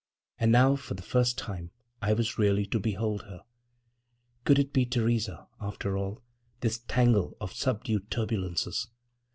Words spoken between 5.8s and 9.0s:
all, this tangle of subdued turbulences?